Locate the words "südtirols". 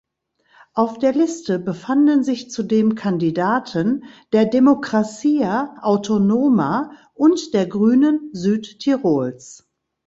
8.33-9.69